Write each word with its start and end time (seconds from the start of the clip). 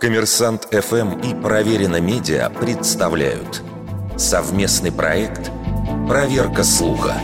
Коммерсант 0.00 0.68
ФМ 0.70 1.20
и 1.20 1.34
Проверено 1.34 2.00
Медиа 2.00 2.50
представляют 2.50 3.62
совместный 4.18 4.92
проект 4.92 5.50
«Проверка 6.06 6.64
слуха». 6.64 7.14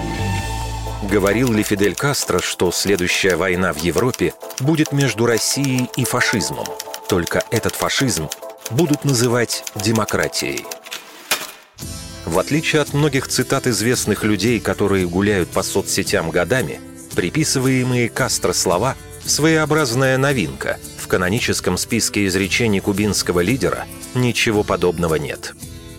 Говорил 1.02 1.52
ли 1.52 1.62
Фидель 1.62 1.94
Кастро, 1.94 2.40
что 2.40 2.72
следующая 2.72 3.36
война 3.36 3.74
в 3.74 3.76
Европе 3.76 4.32
будет 4.58 4.90
между 4.92 5.26
Россией 5.26 5.90
и 5.96 6.04
фашизмом? 6.04 6.66
Только 7.08 7.44
этот 7.50 7.74
фашизм 7.74 8.30
будут 8.70 9.04
называть 9.04 9.64
демократией. 9.74 10.64
В 12.24 12.38
отличие 12.38 12.80
от 12.80 12.94
многих 12.94 13.28
цитат 13.28 13.66
известных 13.66 14.24
людей, 14.24 14.60
которые 14.60 15.06
гуляют 15.06 15.50
по 15.50 15.62
соцсетям 15.62 16.30
годами, 16.30 16.80
приписываемые 17.14 18.08
Кастро 18.08 18.54
слова– 18.54 18.96
своеобразная 19.24 20.16
новинка– 20.16 20.78
каноническом 21.12 21.76
списке 21.76 22.24
изречений 22.26 22.80
кубинского 22.80 23.40
лидера 23.40 23.84
ничего 24.14 24.62
подобного 24.62 25.16
нет. 25.16 25.54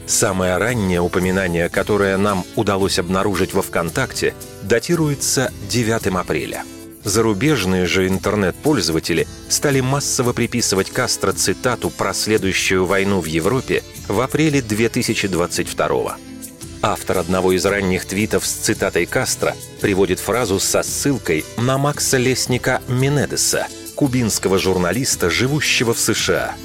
Самое 0.08 0.58
раннее 0.58 1.02
упоминание, 1.02 1.70
которое 1.70 2.18
нам 2.18 2.44
удалось 2.56 2.98
обнаружить 2.98 3.54
во 3.54 3.62
ВКонтакте, 3.62 4.34
датируется 4.64 5.54
9 5.70 6.08
апреля. 6.16 6.64
Зарубежные 7.04 7.86
же 7.86 8.08
интернет-пользователи 8.08 9.28
стали 9.50 9.82
массово 9.82 10.34
приписывать 10.34 10.90
Кастро 10.90 11.32
цитату 11.32 11.92
про 11.92 12.16
следующую 12.16 12.88
войну 12.88 13.20
в 13.20 13.26
Европе 13.26 13.84
в 14.08 14.20
апреле 14.20 14.64
2022 14.64 16.18
Автор 16.82 17.18
одного 17.20 17.52
из 17.52 17.64
ранних 17.68 18.06
твитов 18.06 18.48
с 18.48 18.52
цитатой 18.52 19.06
Кастро 19.06 19.56
приводит 19.80 20.20
фразу 20.20 20.60
со 20.60 20.82
ссылкой 20.82 21.46
на 21.56 21.78
Макса 21.78 22.18
Лесника 22.18 22.82
Менедеса– 22.88 23.68
кубинского 23.96 24.60
журналиста, 24.60 25.30
живущего 25.30 25.94
в 25.94 26.00
США. 26.00 26.56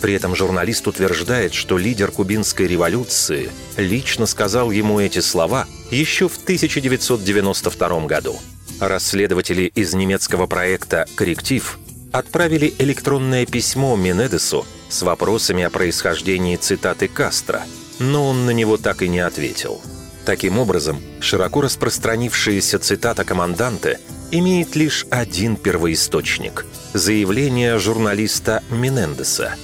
При 0.00 0.14
этом 0.14 0.36
журналист 0.36 0.86
утверждает, 0.86 1.54
что 1.54 1.76
лидер 1.76 2.10
кубинской 2.10 2.66
революции 2.66 3.50
лично 3.76 4.26
сказал 4.26 4.70
ему 4.70 5.00
эти 5.00 5.18
слова 5.18 5.66
еще 5.90 6.28
в 6.28 6.36
1992 6.36 8.06
году. 8.06 8.36
Расследователи 8.80 9.72
из 9.74 9.94
немецкого 9.94 10.46
проекта 10.46 11.06
«Корректив» 11.16 11.78
отправили 12.12 12.72
электронное 12.78 13.44
письмо 13.44 13.96
Менедесу 13.96 14.64
с 14.88 15.02
вопросами 15.02 15.64
о 15.64 15.70
происхождении 15.70 16.56
цитаты 16.56 17.08
Кастро, 17.08 17.62
но 17.98 18.28
он 18.28 18.46
на 18.46 18.50
него 18.50 18.76
так 18.76 19.02
и 19.02 19.08
не 19.08 19.18
ответил. 19.18 19.80
Таким 20.24 20.58
образом, 20.58 21.00
широко 21.20 21.62
распространившаяся 21.62 22.78
цитата 22.78 23.24
команданта 23.24 23.98
имеет 24.30 24.76
лишь 24.76 25.06
один 25.10 25.56
первоисточник– 25.56 26.66
заявление 26.92 27.78
журналиста 27.78 28.62
Менендеса. 28.70 29.54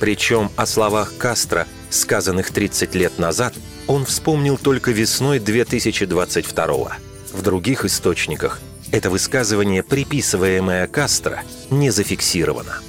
Причем 0.00 0.50
о 0.56 0.66
словах 0.66 1.12
Кастро, 1.18 1.66
сказанных 1.90 2.50
30 2.50 2.94
лет 2.94 3.18
назад, 3.18 3.54
он 3.86 4.04
вспомнил 4.04 4.58
только 4.58 4.90
весной 4.90 5.38
2022 5.38 6.66
-го. 6.66 6.92
В 7.32 7.42
других 7.42 7.84
источниках 7.84 8.60
это 8.90 9.10
высказывание, 9.10 9.82
приписываемое 9.82 10.86
Кастро, 10.86 11.42
не 11.70 11.90
зафиксировано. 11.90 12.80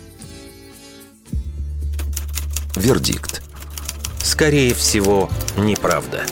Вердикт. 2.75 3.41
Скорее 4.23 4.73
всего, 4.73 5.29
неправда. 5.57 6.23